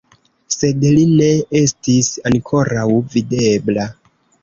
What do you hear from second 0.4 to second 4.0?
Sed li ne estis ankoraŭ videbla.